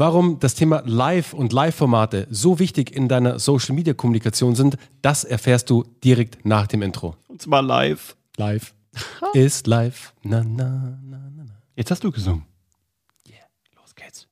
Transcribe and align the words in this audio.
Warum 0.00 0.38
das 0.38 0.54
Thema 0.54 0.82
Live 0.86 1.34
und 1.34 1.52
Live-Formate 1.52 2.26
so 2.30 2.58
wichtig 2.58 2.96
in 2.96 3.06
deiner 3.06 3.38
Social-Media-Kommunikation 3.38 4.54
sind, 4.54 4.78
das 5.02 5.24
erfährst 5.24 5.68
du 5.68 5.84
direkt 6.02 6.42
nach 6.46 6.66
dem 6.68 6.80
Intro. 6.80 7.16
Und 7.28 7.42
zwar 7.42 7.60
live. 7.60 8.16
Live 8.38 8.72
ist 9.34 9.66
live. 9.66 10.14
Na, 10.22 10.42
na, 10.42 10.96
na, 11.04 11.18
na, 11.36 11.44
na. 11.44 11.52
Jetzt 11.76 11.90
hast 11.90 12.02
du 12.02 12.10
gesungen. 12.10 12.46
Los 13.76 13.94
geht's. 13.94 14.26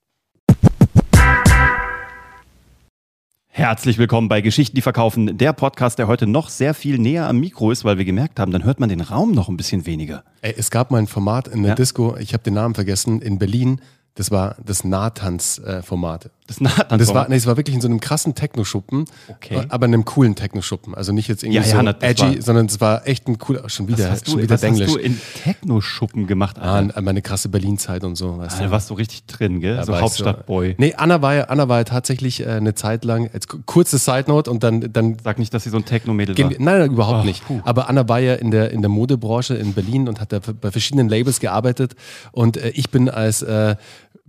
Herzlich 3.48 3.98
willkommen 3.98 4.30
bei 4.30 4.40
Geschichten, 4.40 4.74
die 4.74 4.80
verkaufen. 4.80 5.36
Der 5.36 5.52
Podcast, 5.52 5.98
der 5.98 6.08
heute 6.08 6.26
noch 6.26 6.48
sehr 6.48 6.72
viel 6.72 6.96
näher 6.96 7.28
am 7.28 7.40
Mikro 7.40 7.70
ist, 7.72 7.84
weil 7.84 7.98
wir 7.98 8.06
gemerkt 8.06 8.40
haben, 8.40 8.52
dann 8.52 8.64
hört 8.64 8.80
man 8.80 8.88
den 8.88 9.02
Raum 9.02 9.32
noch 9.32 9.50
ein 9.50 9.58
bisschen 9.58 9.84
weniger. 9.84 10.24
Ey, 10.40 10.54
es 10.56 10.70
gab 10.70 10.90
mal 10.90 10.96
ein 10.96 11.08
Format 11.08 11.46
in 11.46 11.62
der 11.62 11.70
Ja. 11.70 11.74
Disco, 11.74 12.16
ich 12.16 12.32
habe 12.32 12.42
den 12.42 12.54
Namen 12.54 12.74
vergessen, 12.74 13.20
in 13.20 13.38
Berlin. 13.38 13.82
Das 14.18 14.32
war 14.32 14.56
das 14.64 14.82
Nahtanz-Format. 14.82 16.30
Das 16.48 16.60
naht 16.62 16.90
Das 16.90 17.12
war, 17.14 17.28
nee, 17.28 17.36
es 17.36 17.46
war 17.46 17.56
wirklich 17.58 17.74
in 17.76 17.82
so 17.82 17.88
einem 17.88 18.00
krassen 18.00 18.34
Techno-Schuppen, 18.34 19.04
Okay. 19.28 19.60
aber 19.68 19.84
in 19.86 19.92
einem 19.94 20.04
coolen 20.06 20.34
Techno-Schuppen. 20.34 20.94
Also 20.94 21.12
nicht 21.12 21.28
jetzt 21.28 21.42
irgendwie 21.44 21.58
Ja, 21.60 21.62
ja, 21.64 21.76
so 21.76 21.82
na, 21.82 21.94
edgy, 22.00 22.22
war- 22.36 22.42
sondern 22.42 22.66
es 22.66 22.80
war 22.80 23.06
echt 23.06 23.28
ein 23.28 23.38
cooler, 23.38 23.68
schon 23.68 23.86
wieder, 23.86 23.98
was 24.04 24.10
hast, 24.10 24.26
schon 24.26 24.36
du, 24.38 24.42
wieder 24.44 24.54
was 24.54 24.62
hast 24.62 24.68
Englisch. 24.68 24.90
du 24.92 24.98
in 24.98 25.20
Techno-Schuppen 25.44 26.26
gemacht, 26.26 26.56
Ah, 26.58 26.76
Alter? 26.76 26.96
an 26.96 27.04
meine 27.04 27.20
krasse 27.22 27.48
Berlin-Zeit 27.50 28.02
und 28.02 28.16
so. 28.16 28.38
Weißt 28.38 28.58
Da 28.60 28.64
du? 28.64 28.70
warst 28.70 28.88
du 28.88 28.94
richtig 28.94 29.26
drin, 29.26 29.60
gell? 29.60 29.76
Da 29.76 29.84
so 29.84 30.00
Hauptstadtboy. 30.00 30.74
Nee, 30.78 30.94
Anna 30.96 31.20
war 31.20 31.34
ja, 31.34 31.44
Anna 31.44 31.68
war 31.68 31.78
ja 31.78 31.84
tatsächlich 31.84 32.40
äh, 32.40 32.46
eine 32.48 32.74
Zeit 32.74 33.04
lang, 33.04 33.28
jetzt 33.32 33.48
ku- 33.48 33.58
kurze 33.66 33.98
Side-Note 33.98 34.50
und 34.50 34.62
dann, 34.64 34.90
dann 34.92 35.16
Sag 35.22 35.38
nicht, 35.38 35.52
dass 35.52 35.64
sie 35.64 35.70
so 35.70 35.76
ein 35.76 35.84
Techno-Mädel 35.84 36.36
war. 36.38 36.46
nein, 36.50 36.56
nein, 36.78 36.90
überhaupt 36.92 37.18
Ach, 37.20 37.24
nicht. 37.24 37.44
puh. 37.46 37.60
Aber 37.64 37.88
Anna 37.90 38.08
war 38.08 38.20
ja 38.20 38.34
in 38.34 38.50
der, 38.50 38.70
in 38.70 38.80
der 38.80 38.88
Modebranche 38.88 39.54
in 39.54 39.74
Berlin 39.74 40.08
und 40.08 40.20
hat 40.20 40.32
da 40.32 40.40
bei 40.60 40.70
verschiedenen 40.70 41.08
Labels 41.10 41.40
gearbeitet 41.40 41.94
und 42.32 42.56
äh, 42.56 42.70
ich 42.70 42.90
bin 42.90 43.10
als 43.10 43.42
äh, 43.42 43.76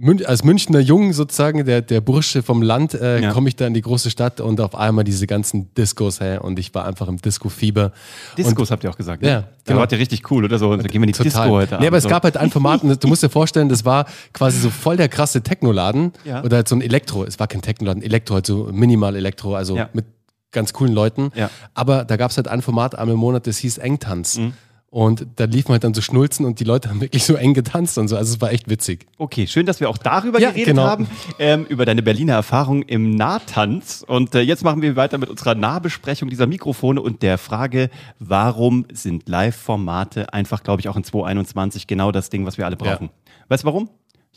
Mün 0.01 0.25
als 0.25 0.45
Münchner 0.45 0.79
Jung 0.79 1.11
sozusagen, 1.11 1.65
der, 1.65 1.81
der 1.81 1.99
Bursche 1.99 2.41
vom 2.41 2.61
Land, 2.61 2.93
äh, 2.93 3.19
Ja. 3.21 3.33
komme 3.33 3.49
ich 3.49 3.57
da 3.57 3.67
in 3.67 3.73
die 3.73 3.81
große 3.81 4.09
Stadt 4.09 4.39
und 4.39 4.61
auf 4.61 4.73
einmal 4.73 5.03
diese 5.03 5.27
ganzen 5.27 5.73
Discos 5.73 6.21
her 6.21 6.41
und 6.45 6.57
ich 6.57 6.73
war 6.73 6.85
einfach 6.85 7.09
im 7.09 7.17
Disco-Fieber. 7.17 7.91
Discos 8.37 8.71
habt 8.71 8.85
ihr 8.85 8.89
auch 8.91 8.95
gesagt, 8.95 9.21
ne? 9.21 9.27
Ja, 9.27 9.39
Da 9.41 9.47
genau. 9.65 9.79
wart 9.81 9.91
ihr 9.91 9.99
richtig 9.99 10.31
cool, 10.31 10.45
oder 10.45 10.57
so? 10.57 10.73
Dann 10.73 10.87
gehen 10.87 11.01
wir 11.01 11.07
in 11.07 11.11
die 11.11 11.17
Total. 11.17 11.25
Disco 11.25 11.49
heute 11.49 11.71
Nee, 11.71 11.75
Abend. 11.75 11.87
aber 11.87 11.97
es 11.97 12.03
so. 12.03 12.09
gab 12.09 12.23
halt 12.23 12.37
ein 12.37 12.49
Format, 12.49 12.81
und 12.81 13.03
du 13.03 13.07
musst 13.09 13.23
dir 13.23 13.29
vorstellen, 13.29 13.67
das 13.67 13.83
war 13.83 14.05
quasi 14.31 14.57
so 14.61 14.69
voll 14.69 14.95
der 14.95 15.09
krasse 15.09 15.41
Technoladen 15.41 16.13
Ja. 16.23 16.43
oder 16.45 16.55
halt 16.55 16.69
so 16.69 16.75
ein 16.75 16.81
Elektro. 16.81 17.25
Es 17.25 17.37
war 17.37 17.47
kein 17.47 17.61
Technoladen, 17.61 18.01
Elektro, 18.01 18.35
halt 18.35 18.45
so 18.45 18.69
minimal 18.71 19.17
Elektro, 19.17 19.55
also 19.55 19.75
Ja. 19.75 19.89
mit 19.91 20.05
ganz 20.53 20.71
coolen 20.71 20.93
Leuten. 20.93 21.31
Ja. 21.35 21.49
Aber 21.73 22.05
da 22.05 22.15
gab 22.15 22.31
es 22.31 22.37
halt 22.37 22.47
ein 22.47 22.61
Format 22.61 22.97
einmal 22.97 23.15
im 23.15 23.19
Monat, 23.19 23.47
das 23.47 23.57
hieß 23.57 23.79
Engtanz. 23.79 24.37
Mhm. 24.37 24.53
Und 24.91 25.27
da 25.35 25.43
liefen 25.45 25.71
halt 25.71 25.83
dann 25.83 25.93
so 25.93 26.01
Schnulzen 26.01 26.45
und 26.45 26.59
die 26.59 26.63
Leute 26.63 26.89
haben 26.89 26.99
wirklich 26.99 27.23
so 27.23 27.35
eng 27.35 27.53
getanzt 27.53 27.97
und 27.99 28.07
so. 28.07 28.17
Also 28.17 28.33
es 28.33 28.41
war 28.41 28.51
echt 28.51 28.69
witzig. 28.69 29.05
Okay, 29.19 29.45
schön, 29.45 29.67
dass 29.67 29.79
wir 29.79 29.89
auch 29.89 29.99
darüber 29.99 30.39
Ja, 30.39 30.49
geredet 30.49 30.69
genau. 30.69 30.83
haben, 30.83 31.07
ähm, 31.37 31.65
über 31.69 31.85
deine 31.85 32.01
Berliner 32.01 32.33
Erfahrung 32.33 32.81
im 32.81 33.11
Nahtanz. 33.11 34.03
Und 34.07 34.33
äh, 34.33 34.41
jetzt 34.41 34.63
machen 34.63 34.81
wir 34.81 34.95
weiter 34.95 35.19
mit 35.19 35.29
unserer 35.29 35.53
Nahbesprechung 35.53 36.29
dieser 36.29 36.47
Mikrofone 36.47 37.01
und 37.01 37.21
der 37.21 37.37
Frage, 37.37 37.91
warum 38.17 38.85
sind 38.91 39.29
Live-Formate 39.29 40.33
einfach, 40.33 40.63
glaube 40.63 40.81
ich, 40.81 40.89
auch 40.89 40.95
in 40.95 41.03
2021 41.03 41.85
genau 41.85 42.11
das 42.11 42.31
Ding, 42.31 42.47
was 42.47 42.57
wir 42.57 42.65
alle 42.65 42.75
brauchen. 42.75 43.09
Weißt 43.47 43.63
du 43.63 43.67
warum? 43.67 43.89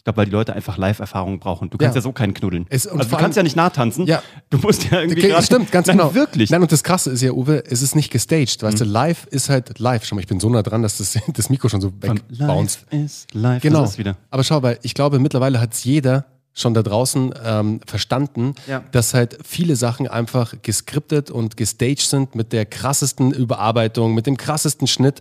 Ich 0.03 0.05
glaube, 0.05 0.17
weil 0.17 0.25
die 0.27 0.33
Leute 0.33 0.53
einfach 0.55 0.79
Live-Erfahrung 0.79 1.39
brauchen. 1.39 1.71
Du 1.71 1.79
kannst 1.79 1.95
ja, 1.95 2.01
Ja. 2.01 2.03
so 2.03 2.11
keinen 2.11 2.35
knuddeln. 2.35 2.67
Es- 2.71 2.89
also 2.89 3.09
du 3.09 3.17
kannst 3.17 3.37
ja 3.37 3.45
nicht 3.45 3.55
nahtanzen. 3.55 4.05
Ja. 4.09 4.21
Du 4.51 4.59
musst 4.59 4.91
ja 4.91 5.01
irgendwie 5.01 5.33
Okay, 5.33 5.43
stimmt, 5.45 5.71
ganz 5.71 5.87
Nein, 5.87 5.99
genau. 5.99 6.13
wirklich. 6.13 6.51
Nein, 6.51 6.61
und 6.61 6.73
das 6.73 6.83
Krasse 6.83 7.11
ist 7.13 7.23
ja, 7.23 7.31
Uwe, 7.31 7.63
es 7.71 7.83
ist 7.83 7.95
nicht 7.95 8.11
gestaged. 8.11 8.61
Mhm. 8.63 8.67
Weißt 8.67 8.81
du, 8.81 8.85
live 8.85 9.27
ist 9.31 9.49
halt 9.49 9.79
live. 9.79 10.05
Schau 10.05 10.17
mal, 10.17 10.21
ich 10.23 10.27
bin 10.27 10.41
so 10.41 10.49
nah 10.51 10.63
dran, 10.65 10.83
dass 10.83 10.99
das, 10.99 11.17
das 11.33 11.51
Mikro 11.51 11.69
schon 11.69 11.81
so 11.81 11.93
wegbounced. 12.01 12.85
Live 12.91 13.01
ist 13.05 13.33
live. 13.33 13.63
Genau. 13.63 13.85
Ist 13.85 13.97
wieder. 13.97 14.17
Aber 14.31 14.43
schau, 14.43 14.61
weil 14.65 14.81
ich 14.83 14.95
glaube, 14.95 15.21
mittlerweile 15.21 15.61
hat 15.61 15.73
es 15.73 15.85
jeder 15.85 16.25
schon 16.55 16.75
da 16.75 16.83
draußen 16.83 17.33
ähm, 17.45 17.81
verstanden, 17.87 18.55
Ja. 18.67 18.83
dass 18.93 19.15
halt 19.15 19.39
viele 19.45 19.75
Sachen 19.77 20.07
einfach 20.07 20.55
geskriptet 20.63 21.31
und 21.31 21.57
gestaged 21.57 22.01
sind 22.09 22.35
mit 22.35 22.53
der 22.53 22.67
krassesten 22.67 23.33
Überarbeitung, 23.33 24.15
mit 24.15 24.27
dem 24.27 24.37
krassesten 24.37 24.87
Schnitt. 24.87 25.21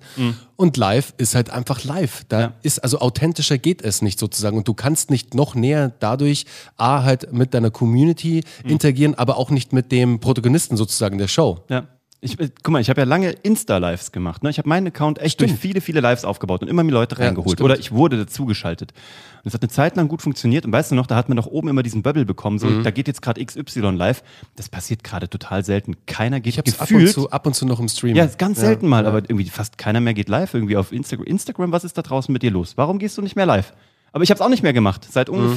Und 0.58 0.78
live 0.78 1.14
ist 1.18 1.34
halt 1.36 1.50
einfach 1.50 1.84
live. 1.84 2.24
Da 2.28 2.38
Mhm. 2.38 2.42
Ja. 2.44 2.54
ist, 2.64 2.84
also 2.84 3.00
authentischer 3.00 3.58
geht 3.58 3.82
es 3.82 4.02
nicht 4.02 4.20
sozusagen. 4.20 4.58
Und 4.58 4.68
du 4.68 4.74
kannst 4.74 5.10
nicht 5.10 5.34
noch 5.34 5.56
näher 5.56 5.92
dadurch 6.00 6.46
A, 6.78 7.04
halt 7.04 7.32
mit 7.32 7.54
deiner 7.54 7.72
Community 7.72 8.44
Mhm. 8.64 8.70
interagieren, 8.70 9.16
aber 9.16 9.38
auch 9.38 9.50
nicht 9.52 9.72
mit 9.74 9.92
dem 9.92 10.20
Protagonisten 10.20 10.76
sozusagen 10.78 11.18
der 11.18 11.28
Show. 11.30 11.60
Ja. 11.70 11.88
Ich, 12.24 12.40
äh, 12.40 12.50
guck 12.62 12.72
mal, 12.72 12.80
ich 12.80 12.90
habe 12.92 13.02
ja 13.02 13.06
lange 13.08 13.32
Insta-Lives 13.32 14.12
gemacht. 14.12 14.44
Ne? 14.44 14.52
Ich 14.52 14.60
habe 14.60 14.70
meinen 14.70 14.86
Account 14.88 15.18
echt 15.20 15.34
Stimmt. 15.34 15.50
durch 15.52 15.60
viele, 15.60 15.82
viele 15.82 16.02
Lives 16.02 16.24
aufgebaut 16.24 16.62
und 16.62 16.68
immer 16.68 16.84
mehr 16.84 16.94
Leute 16.94 17.16
Ja, 17.18 17.26
reingeholt. 17.26 17.58
stimmt. 17.58 17.66
Oder 17.66 17.80
ich 17.80 17.92
wurde 17.92 18.18
dazugeschaltet. 18.18 18.92
Und 19.44 19.48
es 19.48 19.54
hat 19.56 19.64
eine 19.64 19.70
Zeit 19.70 19.96
lang 19.96 20.08
gut 20.08 20.22
funktioniert. 20.22 20.66
Und 20.66 20.72
weißt 20.72 20.92
du 20.92 20.96
noch, 20.96 21.08
da 21.08 21.16
hat 21.16 21.30
man 21.30 21.36
doch 21.38 21.48
oben 21.48 21.68
immer 21.68 21.82
diesen 21.82 22.04
Bubble 22.04 22.26
bekommen. 22.26 22.60
So, 22.60 22.68
Mhm. 22.68 22.84
da 22.84 22.92
geht 22.92 23.08
jetzt 23.08 23.24
gerade 23.24 23.44
XY 23.44 23.96
live. 23.96 24.22
Das 24.56 24.70
passiert 24.70 25.04
gerade 25.04 25.30
total 25.30 25.66
selten. 25.66 25.96
Keiner 26.06 26.40
geht 26.42 26.54
Ich 26.54 26.58
habe 26.60 26.70
es 26.70 26.76
ab 26.80 26.92
und, 26.92 26.98
gefühlt. 27.00 27.14
zu, 27.14 27.32
ab 27.32 27.48
und 27.48 27.56
zu 27.56 27.66
noch 27.66 27.80
im 27.80 27.88
Stream. 27.90 28.16
ja, 28.16 28.28
ganz 28.28 28.60
selten 28.60 28.88
mal, 28.88 29.02
ja. 29.04 29.10
aber 29.10 29.18
irgendwie 29.28 29.50
fast 29.50 29.80
keiner 29.80 30.00
mehr 30.00 30.14
geht 30.14 30.30
live 30.30 30.54
irgendwie 30.54 30.78
auf 30.78 30.92
Instagram. 30.92 31.26
Instagram, 31.26 31.72
was 31.72 31.84
ist 31.84 31.98
da 31.98 32.04
draußen 32.04 32.32
mit 32.32 32.44
dir 32.44 32.52
los? 32.52 32.74
Warum 32.78 33.00
gehst 33.00 33.18
du 33.18 33.24
nicht 33.24 33.36
mehr 33.36 33.48
live? 33.48 33.74
Aber 34.14 34.24
ich 34.24 34.30
habe 34.30 34.38
es 34.38 34.42
auch 34.42 34.50
nicht 34.50 34.62
mehr 34.62 34.74
gemacht. 34.74 35.08
Seit 35.10 35.30
Mhm. 35.30 35.56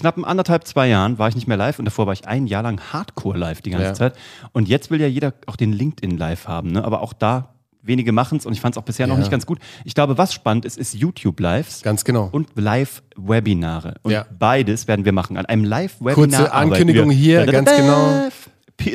Knappen 0.00 0.24
anderthalb, 0.24 0.66
zwei 0.66 0.88
Jahren 0.88 1.18
war 1.18 1.28
ich 1.28 1.34
nicht 1.34 1.46
mehr 1.46 1.56
live 1.56 1.78
und 1.78 1.84
davor 1.84 2.06
war 2.06 2.12
ich 2.12 2.26
ein 2.26 2.46
Jahr 2.46 2.62
lang 2.62 2.80
Hardcore 2.92 3.38
live 3.38 3.60
die 3.62 3.70
ganze 3.70 3.86
Ja. 3.86 3.94
Zeit. 3.94 4.14
Und 4.52 4.68
jetzt 4.68 4.90
will 4.90 5.00
ja 5.00 5.06
jeder 5.06 5.32
auch 5.46 5.56
den 5.56 5.72
LinkedIn 5.72 6.16
live 6.18 6.48
haben, 6.48 6.72
ne? 6.72 6.84
aber 6.84 7.00
auch 7.02 7.12
da 7.12 7.54
wenige 7.82 8.12
machen 8.12 8.36
es 8.36 8.44
und 8.44 8.52
ich 8.52 8.60
fand 8.60 8.74
es 8.74 8.78
auch 8.78 8.84
bisher 8.84 9.06
noch 9.06 9.14
Ja. 9.14 9.20
nicht 9.20 9.30
ganz 9.30 9.46
gut. 9.46 9.58
Ich 9.84 9.94
glaube, 9.94 10.18
was 10.18 10.34
spannend 10.34 10.64
ist, 10.66 10.76
ist 10.76 10.92
YouTube-Lives 10.94 11.82
Ganz 11.82 12.04
genau. 12.04 12.28
und 12.30 12.48
Live-Webinare. 12.54 13.94
Und 14.02 14.12
Ja. 14.12 14.26
beides 14.38 14.86
werden 14.88 15.04
wir 15.04 15.12
machen. 15.12 15.36
An 15.36 15.46
einem 15.46 15.64
Live-Webinar. 15.64 16.14
Kurze 16.14 16.52
Ankündigung 16.52 17.10
hier, 17.10 17.46
ganz 17.46 17.70
genau. 17.74 18.28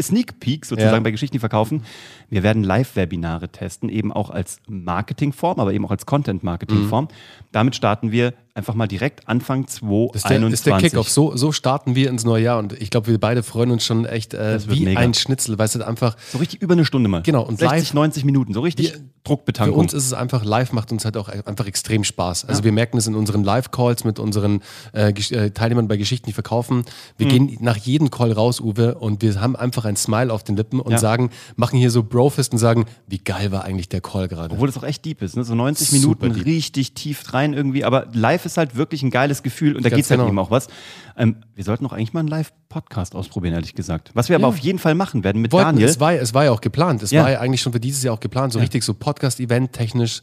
Sneak 0.02 0.40
Peek 0.40 0.66
sozusagen 0.66 0.96
Ja. 0.96 1.00
bei 1.02 1.12
Geschichten, 1.12 1.34
die 1.36 1.40
verkaufen. 1.40 1.84
Wir 2.30 2.42
werden 2.44 2.64
Live-Webinare 2.64 3.50
testen, 3.50 3.90
eben 3.90 4.12
auch 4.12 4.30
als 4.32 4.58
Marketingform, 4.68 5.60
aber 5.60 5.74
eben 5.74 5.86
auch 5.86 5.92
als 5.92 6.06
Content-Marketingform. 6.08 7.08
Damit 7.52 7.76
starten 7.76 8.12
wir 8.12 8.34
einfach 8.56 8.74
mal 8.74 8.88
direkt 8.88 9.28
Anfang 9.28 9.66
Das 9.66 9.74
ist 9.76 9.82
der, 9.82 10.40
2021. 10.40 10.64
der 10.64 10.78
Kickoff. 10.80 11.10
So, 11.10 11.36
so 11.36 11.52
starten 11.52 11.94
wir 11.94 12.10
ins 12.10 12.24
neue 12.24 12.44
Jahr 12.44 12.58
und 12.58 12.72
ich 12.82 12.90
glaube, 12.90 13.08
wir 13.08 13.20
beide 13.20 13.44
freuen 13.44 13.70
uns 13.70 13.84
schon 13.86 14.06
echt 14.06 14.34
äh, 14.34 14.54
Das 14.54 14.70
wie 14.70 14.86
mega. 14.86 15.00
ein 15.02 15.14
Schnitzel, 15.14 15.58
weil 15.60 15.66
es 15.66 15.76
halt 15.76 15.84
einfach 15.86 16.16
So 16.32 16.38
richtig 16.38 16.62
über 16.62 16.74
eine 16.74 16.86
Stunde 16.86 17.10
mal. 17.10 17.22
Genau, 17.22 17.44
und 17.44 17.60
60, 17.60 17.90
live- 17.90 17.94
90 17.94 18.24
Minuten, 18.24 18.54
so 18.54 18.62
richtig 18.62 18.94
Wir- 18.94 18.98
für 18.98 19.04
Druckbetankung. 19.26 19.80
uns 19.80 19.92
ist 19.94 20.06
es 20.06 20.14
einfach, 20.14 20.46
live 20.46 20.72
macht 20.72 20.92
uns 20.92 21.04
halt 21.04 21.18
auch 21.18 21.28
einfach 21.30 21.66
extrem 21.66 22.04
Spaß. 22.04 22.46
Also 22.46 22.64
wir 22.64 22.72
merken 22.72 22.96
es 23.00 23.08
in 23.08 23.16
unseren 23.16 23.44
Live-Calls 23.44 24.04
mit 24.04 24.20
unseren 24.20 24.62
äh, 24.94 25.10
äh, 25.10 25.50
Teilnehmern 25.50 25.88
bei 25.88 25.98
Geschichten, 25.98 26.28
die 26.28 26.34
verkaufen. 26.34 26.78
Mhm. 26.78 26.84
Wir 27.18 27.28
gehen 27.28 27.58
nach 27.60 27.76
jedem 27.78 28.12
Call 28.12 28.32
raus, 28.32 28.62
Uwe, 28.62 28.94
und 28.96 29.24
wir 29.24 29.42
haben 29.42 29.56
einfach 29.56 29.84
ein 29.86 29.96
Smile 29.96 30.32
auf 30.32 30.44
den 30.44 30.56
Lippen 30.56 30.80
und 30.80 30.92
Ja. 30.92 31.00
sagen, 31.00 31.32
machen 31.56 31.78
hier 31.80 31.90
so 31.90 32.04
Brofist 32.04 32.54
und 32.54 32.60
sagen, 32.60 32.86
wie 33.08 33.18
geil 33.18 33.52
war 33.52 33.66
eigentlich 33.66 33.90
der 33.90 34.00
Call 34.02 34.28
gerade. 34.28 34.54
Obwohl 34.54 34.70
es 34.70 34.78
auch 34.78 34.84
echt 34.84 35.04
deep 35.06 35.24
ist, 35.24 35.36
ne? 35.36 35.44
so 35.44 35.56
90 35.56 35.90
Super 35.90 36.28
Minuten 36.28 36.36
deep. 36.36 36.46
richtig 36.46 36.94
tief 36.94 37.34
rein 37.34 37.54
irgendwie, 37.54 37.84
aber 37.84 38.06
live 38.14 38.45
ist 38.46 38.58
halt 38.58 38.76
wirklich 38.76 39.04
ein 39.04 39.10
geiles 39.12 39.44
Gefühl 39.44 39.76
und 39.76 39.84
da 39.84 39.90
Ganz 39.90 39.98
geht's 39.98 40.10
halt 40.10 40.20
genau. 40.20 40.30
eben 40.30 40.40
auch 40.40 40.52
was. 40.52 40.68
Ähm, 41.18 41.38
wir 41.56 41.64
sollten 41.64 41.86
auch 41.86 41.94
eigentlich 41.94 42.14
mal 42.14 42.20
einen 42.22 42.30
Live-Podcast 42.30 43.16
ausprobieren, 43.16 43.54
ehrlich 43.54 43.74
gesagt. 43.76 44.12
Was 44.14 44.30
wir 44.30 44.36
aber 44.36 44.44
Ja. 44.44 44.50
auf 44.50 44.58
jeden 44.58 44.80
Fall 44.80 44.96
machen 44.96 45.24
werden 45.24 45.42
mit 45.42 45.52
Wollten, 45.52 45.68
Daniel. 45.72 45.88
Es 45.88 46.00
war, 46.00 46.14
es 46.14 46.34
war 46.34 46.46
ja 46.46 46.52
auch 46.52 46.62
geplant. 46.62 47.04
Es 47.04 47.12
Ja. 47.12 47.24
war 47.24 47.32
ja 47.32 47.40
eigentlich 47.40 47.62
schon 47.62 47.74
für 47.74 47.80
dieses 47.80 48.04
Jahr 48.04 48.14
auch 48.14 48.20
geplant, 48.20 48.54
so 48.54 48.60
richtig 48.60 48.84
so 48.84 48.94
Podcast-Event 48.94 49.74
technisch. 49.74 50.22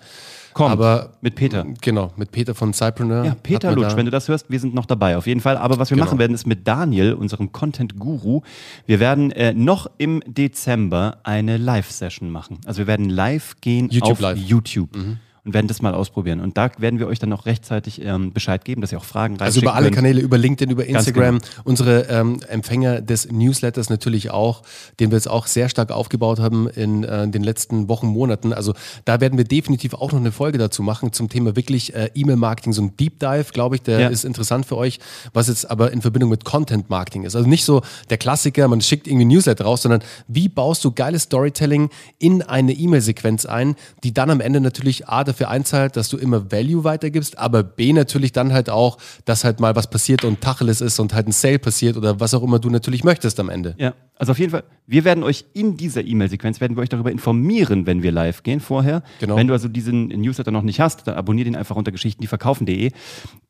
Kommt, 0.55 0.71
aber 0.72 1.15
mit 1.22 1.34
Peter. 1.34 1.65
Genau, 1.81 2.12
mit 2.16 2.31
Peter 2.31 2.55
von 2.55 2.75
Cypreneur. 2.75 3.25
Ja, 3.25 3.34
Peter 3.43 3.72
Lutsch, 3.72 3.97
wenn 3.97 4.05
du 4.05 4.11
das 4.11 4.28
hörst, 4.28 4.50
wir 4.50 4.61
sind 4.61 4.75
noch 4.75 4.84
dabei, 4.84 5.16
auf 5.16 5.27
jeden 5.27 5.41
Fall. 5.41 5.56
Aber 5.56 5.78
was 5.78 5.88
wir 5.88 5.94
Genau. 5.97 6.05
machen 6.05 6.19
werden, 6.19 6.34
ist 6.34 6.47
mit 6.47 6.69
Daniel, 6.69 7.15
unserem 7.15 7.53
Content-Guru, 7.53 8.43
wir 8.84 9.00
werden 9.00 9.31
äh, 9.31 9.55
noch 9.55 9.87
im 9.97 10.22
Dezember 10.27 11.16
eine 11.25 11.56
Live-Session 11.56 12.28
machen. 12.31 12.61
Also 12.66 12.81
wir 12.81 12.87
werden 12.87 13.09
live 13.09 13.55
gehen 13.62 13.88
YouTube 13.88 14.11
auf 14.12 14.21
live. 14.21 14.38
Mhm. 14.38 15.19
Und 15.44 15.54
werden 15.54 15.66
das 15.66 15.82
mal 15.82 15.92
ausprobieren. 15.92 16.41
Und 16.41 16.56
da 16.56 16.70
werden 16.78 17.00
wir 17.00 17.08
euch 17.08 17.19
dann 17.19 17.32
auch 17.32 17.47
rechtzeitig 17.47 18.00
ähm, 18.04 18.32
Bescheid 18.32 18.64
geben, 18.64 18.80
dass 18.80 18.92
ihr 18.92 18.98
auch 18.98 19.04
Fragen 19.04 19.41
Also 19.41 19.58
über 19.60 19.70
reinschicken 19.70 19.76
alle 19.76 19.84
könnt. 19.86 19.97
Kanäle, 19.97 20.20
über 20.20 20.38
LinkedIn, 20.38 20.70
über 20.70 20.84
Ganz 20.84 21.08
Instagram. 21.08 21.41
Unsere 21.64 22.02
ähm, 22.08 22.38
Empfänger 22.49 23.00
des 23.00 23.28
Newsletters 23.28 23.90
natürlich 23.90 24.31
auch, 24.31 24.62
den 25.00 25.11
wir 25.11 25.17
jetzt 25.17 25.28
auch 25.28 25.49
sehr 25.49 25.69
stark 25.69 25.90
aufgebaut 25.90 26.38
haben 26.38 26.69
in 26.69 27.02
äh, 27.02 27.26
den 27.26 27.43
letzten 27.43 27.88
Wochen, 27.88 28.06
Monaten. 28.06 28.52
Also 28.52 28.75
da 29.05 29.20
werden 29.20 29.37
wir 29.37 29.44
definitiv 29.44 29.94
auch 29.94 30.12
noch 30.12 30.20
eine 30.20 30.31
Folge 30.31 30.58
dazu 30.58 30.84
machen 30.84 31.12
zum 31.12 31.28
Thema 31.28 31.56
wirklich 31.56 31.93
äh, 31.93 32.11
E-Mail-Marketing, 32.14 32.72
so 32.72 32.82
ein 32.82 32.96
Deep 32.96 33.19
Dive, 33.19 33.46
glaube 33.52 33.75
ich, 33.75 33.82
der 33.82 33.99
Ja. 33.99 34.08
ist 34.11 34.25
interessant 34.25 34.64
für 34.64 34.76
euch, 34.76 35.00
was 35.32 35.49
jetzt 35.49 35.69
aber 35.69 35.90
in 35.90 36.02
Verbindung 36.02 36.31
mit 36.31 36.44
Content-Marketing 36.44 37.25
ist. 37.25 37.34
Also 37.34 37.49
nicht 37.49 37.64
so 37.64 37.82
der 38.11 38.19
Klassiker, 38.19 38.69
man 38.69 38.81
schickt 38.81 39.08
irgendwie 39.08 39.25
ein 39.25 39.28
Newsletter 39.28 39.64
raus, 39.64 39.82
sondern 39.82 40.05
wie 40.28 40.49
baust 40.49 40.84
du 40.84 40.93
geiles 40.93 41.25
Storytelling 41.25 41.90
in 42.20 42.43
eine 42.43 42.75
E-Mail-Sequenz 42.75 43.44
ein, 43.44 43.75
die 44.05 44.14
dann 44.14 44.31
am 44.31 44.40
Ende 44.40 44.61
natürlich 44.61 45.08
A 45.08 45.25
dafür 45.32 45.49
einzahlt, 45.50 45.96
dass 45.96 46.08
du 46.08 46.17
immer 46.17 46.50
Value 46.52 46.84
weitergibst, 46.84 47.38
aber 47.38 47.62
B 47.62 47.93
natürlich 47.93 48.32
dann 48.32 48.52
halt 48.52 48.70
auch, 48.70 48.99
dass 49.25 49.44
halt 49.44 49.61
mal 49.61 49.75
was 49.76 49.88
passiert 49.90 50.25
und 50.25 50.40
Tacheles 50.40 50.81
ist 50.81 50.99
und 51.00 51.14
halt 51.14 51.26
ein 51.29 51.32
Sale 51.32 51.58
passiert 51.58 51.96
oder 51.96 52.20
was 52.20 52.34
auch 52.34 52.43
immer 52.43 52.58
du 52.58 52.70
natürlich 52.70 53.05
möchtest 53.05 53.40
am 53.40 53.49
Ende. 53.49 53.75
Ja, 53.79 53.94
also 54.17 54.32
auf 54.32 54.38
jeden 54.38 54.52
Fall, 54.52 54.62
wir 54.87 55.05
werden 55.05 55.25
euch 55.25 55.44
in 55.52 55.76
dieser 55.76 56.05
E-Mail-Sequenz, 56.05 56.61
werden 56.61 56.76
wir 56.76 56.82
euch 56.82 56.88
darüber 56.88 57.11
informieren, 57.11 57.87
wenn 57.87 58.02
wir 58.02 58.12
live 58.12 58.43
gehen 58.43 58.61
vorher. 58.61 59.02
Genau. 59.20 59.37
Wenn 59.37 59.49
du 59.49 59.52
also 59.52 59.67
diesen 59.69 60.08
Newsletter 60.08 60.50
noch 60.52 60.62
nicht 60.62 60.79
hast, 60.81 61.06
dann 61.08 61.17
abonnier 61.17 61.44
den 61.44 61.56
einfach 61.56 61.75
unter 61.76 61.90
Geschichten, 61.90 62.23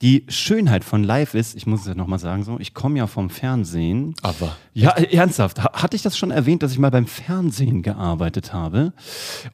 die 0.03 0.25
Schönheit 0.29 0.85
von 0.85 1.05
live 1.05 1.35
ist, 1.35 1.55
ich 1.57 1.67
muss 1.67 1.81
es 1.83 1.87
ja 1.87 1.95
nochmal 1.95 2.19
sagen 2.19 2.43
so, 2.43 2.59
ich 2.59 2.75
komme 2.75 2.99
ja 2.99 3.07
vom 3.07 3.29
Fernsehen. 3.31 4.15
Aber. 4.23 4.57
Ja, 4.73 4.91
ernsthaft. 4.91 5.63
Ha- 5.63 5.73
Hatte 5.75 5.97
ich 5.97 6.03
das 6.03 6.17
schon 6.17 6.31
erwähnt, 6.31 6.63
dass 6.63 6.73
ich 6.73 6.79
mal 6.79 6.91
beim 6.91 7.07
Fernsehen 7.07 7.83
gearbeitet 7.83 8.53
habe? 8.53 8.93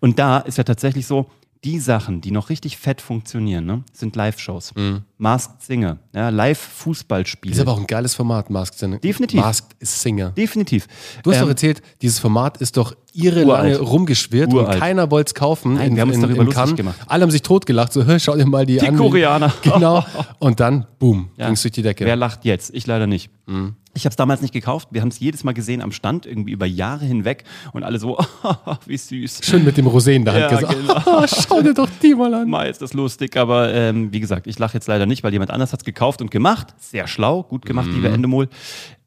Und 0.00 0.18
da 0.18 0.38
ist 0.38 0.58
ja 0.58 0.64
tatsächlich 0.64 1.06
so, 1.06 1.30
die 1.64 1.78
Sachen, 1.80 2.20
die 2.20 2.30
noch 2.30 2.50
richtig 2.50 2.76
fett 2.78 3.00
funktionieren, 3.00 3.66
ne, 3.66 3.82
sind 3.92 4.14
Live-Shows. 4.16 4.72
Masked 5.18 5.62
Singer, 5.62 5.98
ja, 6.14 6.28
Live-Fußballspiele. 6.28 7.54
Ist 7.54 7.60
aber 7.60 7.72
auch 7.72 7.78
ein 7.80 7.86
geiles 7.86 8.14
Format, 8.14 8.50
Masked 8.50 8.78
Singer. 8.78 8.98
Definitiv. 8.98 9.40
Masked 9.40 9.74
Singer. 9.80 10.30
Definitiv. 10.30 10.86
Du 11.22 11.30
hast 11.30 11.38
Ähm, 11.38 11.42
doch 11.42 11.48
erzählt, 11.50 11.82
dieses 12.02 12.18
Format 12.18 12.58
ist 12.58 12.76
doch 12.76 12.94
irre 13.12 13.44
Uralt. 13.44 13.72
lange 13.74 13.78
rumgeschwirrt 13.80 14.52
Uralt. 14.52 14.74
und 14.74 14.80
keiner 14.80 15.10
wollte 15.10 15.30
es 15.30 15.34
kaufen. 15.34 15.74
Nein, 15.74 15.94
wir 15.96 16.02
haben 16.02 16.10
uns 16.10 16.20
darüber 16.20 16.44
lustig 16.44 16.54
Cannes. 16.62 16.76
gemacht. 16.76 16.96
Alle 17.06 17.22
haben 17.22 17.30
sich 17.30 17.42
totgelacht, 17.42 17.92
so, 17.92 18.02
"Hä, 18.06 18.18
schau 18.20 18.36
dir 18.36 18.46
mal 18.46 18.64
die, 18.64 18.78
Die 18.78 18.86
an. 18.88 18.96
Koreaner. 18.96 19.52
Genau. 19.62 20.04
Und 20.38 20.60
dann, 20.60 20.86
boom, 20.98 21.30
Ja. 21.36 21.46
ging's 21.46 21.62
durch 21.62 21.72
die 21.72 21.82
Decke. 21.82 22.04
Wer 22.04 22.16
lacht 22.16 22.44
jetzt? 22.44 22.72
Ich 22.74 22.86
leider 22.86 23.06
nicht. 23.06 23.30
Mhm. 23.46 23.74
Ich 23.98 24.04
habe 24.04 24.12
es 24.12 24.16
damals 24.16 24.40
nicht 24.42 24.52
gekauft. 24.54 24.88
Wir 24.92 25.00
haben 25.00 25.08
es 25.08 25.18
jedes 25.18 25.42
Mal 25.42 25.52
gesehen 25.54 25.82
am 25.82 25.90
Stand, 25.90 26.24
irgendwie 26.24 26.52
über 26.52 26.66
Jahre 26.66 27.04
hinweg. 27.04 27.42
Und 27.72 27.82
alle 27.82 27.98
so, 27.98 28.16
wie 28.86 28.96
süß. 28.96 29.40
Schön 29.42 29.64
mit 29.64 29.76
dem 29.76 29.88
Rosé 29.88 30.12
in 30.12 30.24
der 30.24 30.34
Hand 30.34 30.52
Ja, 30.52 30.58
gesagt. 30.60 30.76
genau. 31.04 31.26
schau 31.48 31.60
dir 31.62 31.74
doch 31.74 31.88
die 32.00 32.14
mal 32.14 32.32
an. 32.32 32.48
Mal 32.48 32.68
ist 32.70 32.80
das 32.80 32.92
lustig, 32.94 33.36
aber 33.36 33.74
ähm, 33.74 34.12
wie 34.12 34.20
gesagt, 34.20 34.46
ich 34.46 34.56
lache 34.58 34.74
jetzt 34.74 34.86
leider 34.86 35.04
nicht, 35.04 35.24
weil 35.24 35.32
jemand 35.32 35.50
anders 35.50 35.72
hat 35.72 35.80
es 35.80 35.84
gekauft 35.84 36.22
und 36.22 36.30
gemacht. 36.30 36.68
Sehr 36.78 37.08
schlau, 37.08 37.42
gut 37.42 37.66
gemacht, 37.66 37.88
Mhm. 37.88 37.94
lieber 37.94 38.10
Endemol. 38.10 38.48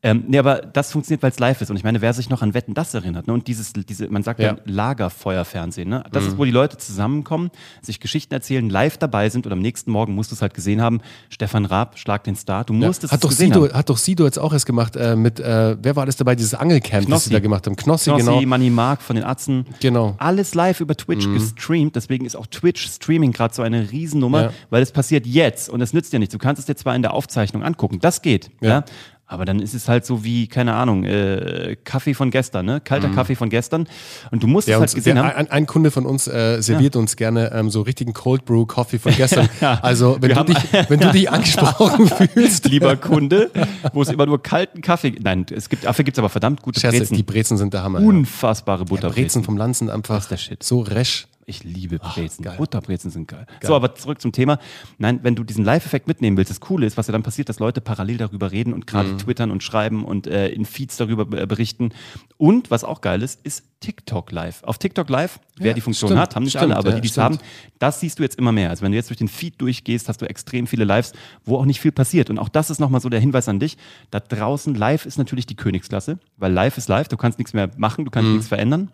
Ähm, 0.04 0.24
nee, 0.28 0.40
aber 0.40 0.56
das 0.62 0.92
funktioniert, 0.92 1.22
weil 1.22 1.30
es 1.30 1.38
live 1.38 1.62
ist. 1.62 1.70
Und 1.70 1.78
ich 1.78 1.84
meine, 1.84 2.02
wer 2.02 2.12
sich 2.14 2.30
noch 2.30 2.42
an 2.42 2.56
Wetten 2.56 2.74
das 2.74 2.94
erinnert, 2.96 3.28
ne? 3.28 3.34
und 3.34 3.48
dieses, 3.48 3.74
diese, 3.74 4.08
man 4.10 4.24
sagt 4.24 4.40
ja, 4.40 4.54
Ja. 4.54 4.58
Lagerfeuerfernsehen, 4.66 5.88
ne? 5.90 6.04
das 6.12 6.24
Mhm. 6.24 6.30
ist, 6.30 6.38
wo 6.38 6.46
die 6.46 6.52
Leute 6.52 6.78
zusammenkommen, 6.78 7.52
sich 7.82 8.00
Geschichten 8.00 8.34
erzählen, 8.34 8.68
live 8.70 8.98
dabei 8.98 9.30
sind 9.30 9.46
und 9.46 9.52
am 9.54 9.60
nächsten 9.60 9.92
Morgen 9.92 10.16
musst 10.16 10.32
du 10.32 10.36
es 10.36 10.42
halt 10.42 10.54
gesehen 10.54 10.82
haben. 10.82 11.02
Stefan 11.30 11.66
Raab, 11.66 12.00
Schlag 12.00 12.24
den 12.24 12.36
Star, 12.36 12.64
du 12.64 12.74
Ja. 12.74 12.88
musstest 12.88 13.12
Hat, 13.14 13.18
es 13.20 13.22
doch 13.22 13.30
gesehen 13.30 13.54
Sido, 13.54 13.68
haben. 13.68 13.74
hat 13.78 13.90
doch 13.90 13.98
Sido 13.98 14.26
jetzt 14.26 14.40
auch 14.40 14.54
erst 14.54 14.66
gemacht 14.66 14.96
äh, 14.96 15.16
mit, 15.16 15.40
äh, 15.40 15.78
wer 15.82 15.96
war 15.96 16.06
das 16.06 16.16
dabei, 16.16 16.36
dieses 16.36 16.54
Angelcamp, 16.56 17.02
das 17.02 17.06
Knossi. 17.08 17.30
sie 17.30 17.34
da 17.34 17.40
gemacht 17.40 17.68
haben. 17.68 17.76
Knossi, 17.76 18.10
Knossi, 18.10 18.26
genau. 18.26 18.42
Money 18.42 18.70
Mark 18.70 19.02
von 19.02 19.16
den 19.16 19.26
Atzen. 19.26 19.66
Genau. 19.82 20.16
Alles 20.18 20.56
live 20.56 20.80
über 20.82 20.96
Twitch 20.96 21.28
gestreamt. 21.32 21.96
Deswegen 21.96 22.26
ist 22.26 22.36
auch 22.36 22.48
Twitch-Streaming 22.48 23.32
gerade 23.34 23.54
so 23.54 23.62
eine 23.62 23.92
Riesennummer, 23.92 24.42
Ja. 24.46 24.54
weil 24.70 24.82
es 24.82 24.92
passiert 24.92 25.26
jetzt 25.28 25.70
und 25.70 25.82
es 25.82 25.94
nützt 25.94 26.12
ja 26.14 26.20
nichts. 26.20 26.32
Du 26.34 26.40
kannst 26.40 26.60
es 26.60 26.66
dir 26.66 26.76
zwar 26.76 26.96
in 26.96 27.02
der 27.02 27.14
Aufzeichnung 27.14 27.64
angucken, 27.64 28.00
das 28.00 28.22
geht. 28.22 28.50
Ja. 28.62 28.84
Ja. 29.32 29.36
Aber 29.36 29.46
dann 29.46 29.60
ist 29.60 29.74
es 29.74 29.88
halt 29.88 30.06
so 30.06 30.24
wie, 30.24 30.48
keine 30.48 30.74
Ahnung, 30.76 31.04
äh, 31.06 31.78
Kaffee 31.84 32.14
von 32.14 32.32
gestern, 32.32 32.66
ne? 32.66 32.82
Kalter 32.82 33.10
Kaffee 33.10 33.36
von 33.36 33.50
gestern. 33.50 33.88
Und 34.30 34.44
du 34.44 34.48
musst 34.48 34.68
Der 34.68 34.76
es 34.76 34.80
halt 34.82 34.90
uns, 34.90 34.96
gesehen 34.96 35.16
der, 35.16 35.24
haben. 35.26 35.36
ein, 35.38 35.50
ein 35.52 35.66
Kunde 35.68 35.90
von 35.92 36.06
uns 36.06 36.28
äh, 36.28 36.62
serviert 36.62 36.96
uns 36.96 37.16
gerne 37.16 37.52
ähm, 37.54 37.70
so 37.70 37.82
richtigen 37.82 38.14
Cold 38.14 38.46
Brew 38.46 38.66
Coffee 38.66 39.00
von 39.00 39.14
gestern. 39.16 39.48
Also 39.82 40.18
wenn 40.20 40.30
Wir 40.30 40.36
du, 40.36 40.40
haben- 40.42 40.54
dich, 40.54 40.64
wenn 40.90 41.00
du 41.00 41.12
dich 41.12 41.30
angesprochen 41.32 42.08
fühlst, 42.34 42.66
Lieber 42.68 42.96
Kunde, 42.98 43.50
wo 43.94 44.02
es 44.02 44.10
immer 44.10 44.26
nur 44.26 44.42
kalten 44.44 44.82
Kaffee 44.82 45.16
Nein, 45.22 45.46
es 45.56 45.70
gibt, 45.70 45.86
dafür 45.86 46.04
gibt 46.06 46.18
es 46.18 46.20
aber 46.20 46.30
verdammt 46.30 46.62
gute 46.62 46.80
Scherze, 46.80 46.98
Brezen. 47.00 47.16
die 47.16 47.24
Brezen 47.24 47.58
sind 47.58 47.74
der 47.74 47.84
Hammer. 47.84 48.00
ja. 48.02 48.08
Unfassbare 48.08 48.80
Ja, 48.82 48.86
Butterbrezen. 48.86 49.24
Brezen 49.24 49.44
vom 49.44 49.58
Land 49.58 49.78
sind 49.78 49.90
einfach 49.90 50.26
der 50.28 50.38
Shit. 50.38 50.62
so 50.64 50.82
resch. 50.82 51.28
Ich 51.52 51.64
liebe 51.64 52.00
Brezen. 52.00 52.44
geil. 52.44 52.58
Butterbrezen 52.58 53.12
sind 53.12 53.28
geil. 53.28 53.46
So, 53.62 53.76
aber 53.76 53.94
zurück 53.96 54.20
zum 54.22 54.32
Thema. 54.32 54.58
Nein, 54.98 55.20
wenn 55.24 55.36
du 55.36 55.44
diesen 55.44 55.64
Live-Effekt 55.66 56.08
mitnehmen 56.08 56.38
willst, 56.38 56.50
das 56.50 56.60
Coole 56.60 56.86
ist, 56.86 56.98
was 56.98 57.08
ja 57.08 57.12
dann 57.12 57.24
passiert, 57.24 57.50
dass 57.50 57.60
Leute 57.60 57.82
parallel 57.82 58.18
darüber 58.18 58.52
reden 58.52 58.74
und 58.74 58.80
Mhm. 58.82 58.86
gerade 58.86 59.18
twittern 59.18 59.52
und 59.52 59.62
schreiben 59.64 60.04
und 60.06 60.28
äh, 60.28 60.50
in 60.50 60.66
Feeds 60.66 60.98
darüber 60.98 61.24
äh, 61.38 61.46
berichten. 61.46 61.90
Und 62.38 62.72
was 62.72 62.84
auch 62.84 63.02
geil 63.02 63.22
ist, 63.22 63.40
ist 63.46 63.66
TikTok 63.82 64.32
Live. 64.32 64.64
Auf 64.64 64.78
TikTok 64.78 65.10
Live, 65.10 65.40
wer 65.58 65.68
Ja, 65.68 65.74
die 65.74 65.82
Funktion 65.82 66.10
stimmt, 66.10 66.22
hat, 66.22 66.36
haben 66.36 66.44
nicht 66.44 66.52
stimmt, 66.52 66.66
alle, 66.72 66.78
aber 66.78 66.90
ja, 66.90 66.96
die, 66.96 67.02
die 67.02 67.08
es 67.08 67.18
haben, 67.18 67.40
das 67.80 68.00
siehst 68.00 68.20
du 68.20 68.24
jetzt 68.24 68.38
immer 68.38 68.52
mehr. 68.52 68.70
Also 68.70 68.84
wenn 68.84 68.92
du 68.92 68.96
jetzt 68.98 69.10
durch 69.10 69.18
den 69.18 69.28
Feed 69.28 69.60
durchgehst, 69.60 70.08
hast 70.08 70.22
du 70.22 70.30
extrem 70.30 70.68
viele 70.68 70.86
Lives, 70.86 71.14
wo 71.46 71.58
auch 71.58 71.66
nicht 71.66 71.80
viel 71.82 71.92
passiert. 71.92 72.30
Und 72.30 72.38
auch 72.40 72.50
das 72.50 72.70
ist 72.70 72.80
nochmal 72.80 73.02
so 73.02 73.10
der 73.10 73.20
Hinweis 73.20 73.50
an 73.50 73.60
dich. 73.60 73.78
Da 74.12 74.20
draußen 74.20 74.76
live 74.76 75.06
ist 75.08 75.18
natürlich 75.18 75.48
die 75.48 75.56
Königsklasse, 75.56 76.20
weil 76.38 76.52
live 76.54 76.78
ist 76.78 76.90
live, 76.90 77.08
du 77.08 77.18
kannst 77.18 77.40
nichts 77.40 77.54
mehr 77.54 77.72
machen, 77.78 78.06
du 78.06 78.12
kannst 78.12 78.28
Mhm. 78.28 78.34
nichts 78.34 78.48
verändern. 78.48 78.92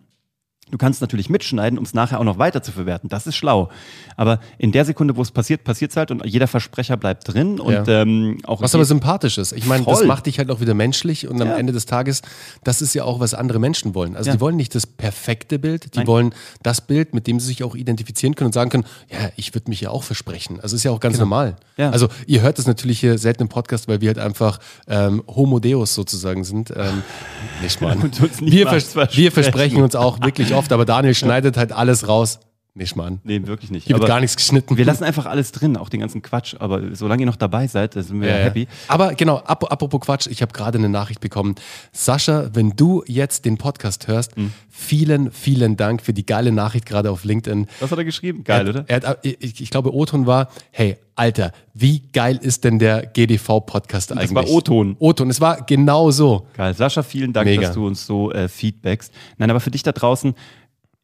Du 0.70 0.78
kannst 0.78 1.00
natürlich 1.00 1.30
mitschneiden, 1.30 1.78
um 1.78 1.84
es 1.84 1.94
nachher 1.94 2.20
auch 2.20 2.24
noch 2.24 2.38
weiter 2.38 2.62
zu 2.62 2.72
verwerten. 2.72 3.08
Das 3.08 3.26
ist 3.26 3.36
schlau. 3.36 3.70
Aber 4.16 4.40
in 4.58 4.72
der 4.72 4.84
Sekunde, 4.84 5.16
wo 5.16 5.22
es 5.22 5.30
passiert, 5.30 5.64
passiert 5.64 5.90
es 5.92 5.96
halt 5.96 6.10
und 6.10 6.24
jeder 6.26 6.46
Versprecher 6.46 6.96
bleibt 6.96 7.32
drin. 7.32 7.60
Und 7.60 7.72
Ja. 7.72 8.02
ähm, 8.02 8.38
auch 8.44 8.60
Was 8.60 8.74
aber 8.74 8.84
sympathisch 8.84 9.38
ist. 9.38 9.52
Ich 9.52 9.66
meine, 9.66 9.84
das 9.84 10.04
macht 10.04 10.26
dich 10.26 10.38
halt 10.38 10.50
auch 10.50 10.60
wieder 10.60 10.74
menschlich 10.74 11.26
und 11.28 11.40
am 11.40 11.48
Ja. 11.48 11.56
Ende 11.56 11.72
des 11.72 11.86
Tages, 11.86 12.22
das 12.64 12.82
ist 12.82 12.94
ja 12.94 13.04
auch, 13.04 13.20
was 13.20 13.34
andere 13.34 13.58
Menschen 13.58 13.94
wollen. 13.94 14.16
Also 14.16 14.30
Ja. 14.30 14.34
die 14.36 14.40
wollen 14.40 14.56
nicht 14.56 14.74
das 14.74 14.86
perfekte 14.86 15.58
Bild, 15.58 15.94
die 15.94 15.98
Nein. 15.98 16.06
wollen 16.06 16.34
das 16.62 16.80
Bild, 16.80 17.14
mit 17.14 17.26
dem 17.26 17.40
sie 17.40 17.46
sich 17.46 17.62
auch 17.64 17.74
identifizieren 17.74 18.34
können 18.34 18.46
und 18.46 18.52
sagen 18.54 18.70
können, 18.70 18.84
ja, 19.10 19.30
ich 19.36 19.54
würde 19.54 19.70
mich 19.70 19.80
ja 19.80 19.90
auch 19.90 20.02
versprechen. 20.02 20.60
Also 20.60 20.76
ist 20.76 20.84
ja 20.84 20.90
auch 20.90 21.00
ganz 21.00 21.18
normal. 21.18 21.56
Genau. 21.76 21.88
Ja. 21.88 21.90
Also 21.92 22.08
ihr 22.26 22.42
hört 22.42 22.58
das 22.58 22.66
natürlich 22.66 23.00
hier 23.00 23.18
selten 23.18 23.42
im 23.42 23.48
Podcast, 23.48 23.88
weil 23.88 24.00
wir 24.00 24.08
halt 24.08 24.18
einfach 24.18 24.58
ähm, 24.88 25.22
Homo 25.28 25.60
Deus 25.60 25.94
sozusagen 25.94 26.44
sind. 26.44 26.70
Ähm, 26.76 27.02
nicht 27.62 27.80
mal. 27.80 27.96
Wir, 28.40 28.68
vers 28.68 28.94
wir 28.96 29.02
versprechen. 29.02 29.32
versprechen 29.32 29.82
uns 29.82 29.94
auch 29.94 30.20
wirklich 30.20 30.54
oft, 30.58 30.72
aber 30.72 30.84
Daniel 30.84 31.14
schneidet 31.14 31.56
halt 31.56 31.72
alles 31.72 32.08
raus. 32.08 32.40
Nicht 32.78 32.96
mal. 32.96 33.18
Nee, 33.24 33.46
wirklich 33.46 33.70
nicht. 33.70 33.86
Hier 33.86 33.94
wird 33.96 34.04
Aber 34.04 34.08
gar 34.08 34.20
nichts 34.20 34.36
geschnitten. 34.36 34.76
wir 34.76 34.84
lassen 34.84 35.04
einfach 35.04 35.26
alles 35.26 35.52
drin, 35.52 35.76
auch 35.76 35.88
den 35.88 36.00
ganzen 36.00 36.22
Quatsch. 36.22 36.54
Aber 36.58 36.94
solange 36.94 37.22
ihr 37.22 37.26
noch 37.26 37.36
dabei 37.36 37.66
seid, 37.66 37.96
da 37.96 38.02
sind 38.02 38.20
wir 38.20 38.28
Ja, 38.28 38.38
ja. 38.38 38.44
happy. 38.44 38.68
Aber 38.86 39.14
genau, 39.14 39.38
ap 39.44 39.70
apropos 39.70 40.00
Quatsch, 40.00 40.28
ich 40.28 40.40
habe 40.42 40.52
gerade 40.52 40.78
eine 40.78 40.88
Nachricht 40.88 41.20
bekommen. 41.20 41.56
Sascha, 41.92 42.50
wenn 42.54 42.70
du 42.70 43.02
jetzt 43.06 43.44
den 43.44 43.58
Podcast 43.58 44.06
hörst, 44.08 44.36
Hm. 44.36 44.52
vielen, 44.70 45.30
vielen 45.32 45.76
Dank 45.76 46.02
für 46.02 46.12
die 46.12 46.24
geile 46.24 46.52
Nachricht 46.52 46.86
gerade 46.86 47.10
auf 47.10 47.24
LinkedIn. 47.24 47.66
Was 47.80 47.90
hat 47.90 47.98
er 47.98 48.04
geschrieben? 48.04 48.44
Geil, 48.44 48.66
er, 48.66 48.70
oder? 48.70 48.84
Er 48.86 49.00
hat, 49.02 49.18
ich, 49.26 49.60
ich 49.60 49.70
glaube, 49.70 49.92
O-Ton 49.94 50.26
war, 50.26 50.48
hey, 50.70 50.96
Alter, 51.16 51.50
wie 51.74 52.00
geil 52.12 52.38
ist 52.40 52.62
denn 52.62 52.78
der 52.78 53.04
GDV-Podcast 53.06 54.12
eigentlich? 54.12 54.34
war 54.34 54.48
O-Ton. 54.48 54.94
O-Ton, 55.00 55.30
es 55.30 55.40
war 55.40 55.62
genau 55.64 56.10
so. 56.12 56.46
Geil. 56.56 56.74
Sascha, 56.74 57.02
vielen 57.02 57.32
Dank, 57.32 57.46
Mega. 57.46 57.62
dass 57.62 57.74
du 57.74 57.86
uns 57.86 58.06
so 58.06 58.30
äh, 58.32 58.48
feedbackst. 58.48 59.12
Nein, 59.36 59.50
aber 59.50 59.58
für 59.60 59.70
dich 59.72 59.82
da 59.82 59.90
draußen, 59.92 60.34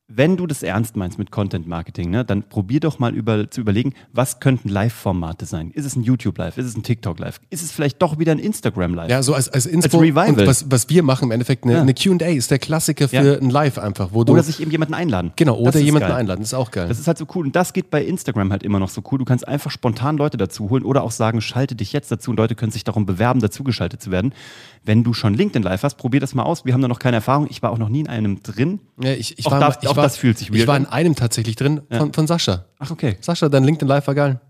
wenn 0.07 0.37
du 0.37 0.47
das 0.47 0.63
ernst 0.63 0.97
meinst 0.97 1.19
mit 1.19 1.31
Content 1.31 1.67
Marketing, 1.67 2.11
ne, 2.11 2.27
dann 2.27 2.43
probier 2.43 2.79
doch 2.79 2.99
mal 2.99 3.15
über, 3.15 3.51
zu 3.51 3.63
überlegen, 3.63 3.95
was 4.13 4.39
könnten 4.39 4.69
Live-Formate 4.69 5.47
sein? 5.47 5.71
Ist 5.71 5.87
es 5.87 5.97
ein 5.97 6.03
YouTube-Live? 6.03 6.59
Ist 6.59 6.67
es 6.67 6.77
ein 6.77 6.83
TikTok-Live? 6.83 7.41
Ist 7.49 7.63
es 7.63 7.73
vielleicht 7.73 8.03
doch 8.03 8.19
wieder 8.19 8.33
ein 8.33 8.39
Instagram-Live? 8.39 9.11
Ja, 9.11 9.23
so 9.23 9.33
als, 9.33 9.49
als 9.49 9.65
Inspo. 9.65 9.97
Als 9.99 10.05
Revival. 10.07 10.29
Und 10.41 10.47
was, 10.47 10.71
was 10.71 10.91
wir 10.91 11.03
machen 11.03 11.25
im 11.25 11.31
Endeffekt, 11.31 11.65
eine, 11.65 11.73
Ja. 11.75 11.81
eine 11.81 11.95
Q&A 11.95 12.27
ist 12.27 12.51
der 12.51 12.59
Klassiker 12.59 13.09
für 13.09 13.17
Ja. 13.17 13.39
ein 13.39 13.49
Live 13.49 13.79
einfach, 13.79 14.11
wo 14.13 14.25
du, 14.25 14.35
Oder 14.35 14.43
sich 14.43 14.61
eben 14.61 14.71
jemanden 14.71 14.93
einladen. 14.93 15.33
genau, 15.37 15.57
oder 15.57 15.79
jemanden 15.81 16.09
geil. 16.09 16.17
einladen, 16.19 16.41
das 16.41 16.51
ist 16.51 16.55
auch 16.55 16.71
geil. 16.71 16.87
Das 16.89 16.99
ist 16.99 17.07
halt 17.07 17.17
so 17.17 17.27
cool. 17.35 17.47
Und 17.47 17.57
das 17.57 17.73
geht 17.73 17.91
bei 17.91 18.05
Instagram 18.05 18.53
halt 18.53 18.63
immer 18.63 18.79
noch 18.81 18.91
so 18.91 19.03
cool. 19.11 19.19
Du 19.19 19.25
kannst 19.25 19.49
einfach 19.49 19.71
spontan 19.71 20.19
Leute 20.19 20.37
dazu 20.37 20.69
holen 20.69 20.85
oder 20.85 21.03
auch 21.03 21.13
sagen, 21.13 21.41
schalte 21.41 21.75
dich 21.77 21.95
jetzt 21.95 22.13
dazu 22.13 22.31
und 22.31 22.37
Leute 22.37 22.55
können 22.55 22.73
sich 22.73 22.85
darum 22.85 23.07
bewerben, 23.07 23.41
dazugeschaltet 23.41 24.03
zu 24.03 24.11
werden. 24.11 24.35
Wenn 24.85 25.03
du 25.03 25.15
schon 25.15 25.33
LinkedIn 25.33 25.63
Live 25.63 25.83
hast, 25.83 25.95
probier 25.97 26.21
das 26.21 26.35
mal 26.35 26.43
aus. 26.43 26.67
Wir 26.67 26.75
haben 26.75 26.83
da 26.83 26.89
noch 26.89 26.99
keine 26.99 27.17
Erfahrung. 27.17 27.47
Ich 27.49 27.63
war 27.63 27.71
auch 27.71 27.79
noch 27.79 27.89
nie 27.89 28.01
in 28.01 28.09
einem 28.09 28.43
drin. 28.43 28.81
ja, 29.03 29.13
ich, 29.13 29.39
ich 29.39 29.47
auch 29.47 29.53
war, 29.53 29.61
das- 29.61 29.79
ich 29.83 29.94
auch 29.95 29.97
war, 29.99 30.05
das 30.05 30.17
fühlt 30.17 30.39
sich 30.39 30.51
Ich 30.51 30.57
weird 30.57 30.69
war 30.69 30.77
an. 30.77 30.83
in 30.85 30.89
einem 30.89 31.15
tatsächlich 31.15 31.57
drin 31.57 31.83
von, 31.91 32.13
von 32.13 32.27
Sascha. 32.27 32.67
Ach, 32.79 32.91
okay. 32.91 33.17
Sascha, 33.21 33.49
dein 33.49 33.65
LinkedIn 33.65 33.89
Live 33.89 34.07
war 34.07 34.15
geil. 34.15 34.41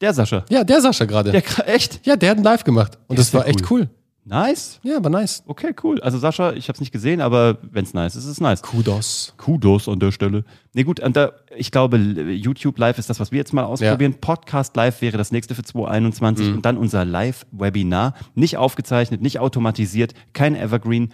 Der 0.00 0.12
Sascha. 0.12 0.44
Ja, 0.50 0.64
der 0.64 0.80
Sascha 0.80 1.04
gerade. 1.04 1.32
Echt? 1.66 2.06
Ja, 2.06 2.16
der 2.16 2.30
hat 2.30 2.38
ein 2.38 2.44
Live 2.44 2.64
gemacht. 2.64 2.98
Und 3.06 3.18
das 3.18 3.32
ja 3.32 3.40
war 3.40 3.48
echt 3.48 3.70
cool. 3.70 3.88
Nice. 4.28 4.80
Ja, 4.82 5.02
war 5.04 5.10
nice. 5.10 5.44
Okay, 5.46 5.72
cool. 5.84 6.00
Also 6.00 6.18
Sascha, 6.18 6.52
ich 6.52 6.66
habe 6.68 6.74
es 6.74 6.80
nicht 6.80 6.90
gesehen, 6.90 7.20
aber 7.20 7.58
wenn 7.62 7.84
es 7.84 7.94
nice 7.94 8.16
ist, 8.16 8.24
ist 8.24 8.30
es 8.32 8.40
nice. 8.40 8.60
Kudos. 8.60 9.34
Kudos 9.36 9.88
an 9.88 10.00
der 10.00 10.10
Stelle. 10.10 10.44
Nee, 10.74 10.82
gut, 10.82 10.98
und 10.98 11.16
da, 11.16 11.30
ich 11.56 11.70
glaube, 11.70 11.96
YouTube 11.96 12.76
Live 12.76 12.98
ist 12.98 13.08
das, 13.08 13.20
was 13.20 13.30
wir 13.30 13.38
jetzt 13.38 13.52
mal 13.52 13.62
ausprobieren. 13.62 14.14
Podcast 14.20 14.74
Live 14.74 15.00
wäre 15.00 15.16
das 15.16 15.30
nächste 15.30 15.54
für 15.54 15.62
2021 15.62 16.54
und 16.54 16.66
dann 16.66 16.76
unser 16.76 17.04
Live-Webinar. 17.04 18.14
Nicht 18.34 18.56
aufgezeichnet, 18.56 19.22
nicht 19.22 19.38
automatisiert, 19.38 20.12
kein 20.32 20.56
Evergreen. 20.56 21.12